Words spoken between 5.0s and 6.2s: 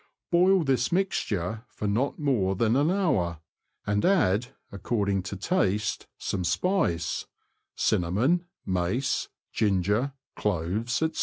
to taste)